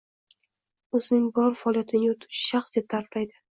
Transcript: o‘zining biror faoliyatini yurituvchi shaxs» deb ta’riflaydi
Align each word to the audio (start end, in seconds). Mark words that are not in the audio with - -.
o‘zining 0.99 1.27
biror 1.37 1.53
faoliyatini 1.61 2.11
yurituvchi 2.11 2.43
shaxs» 2.49 2.77
deb 2.81 2.91
ta’riflaydi 2.97 3.41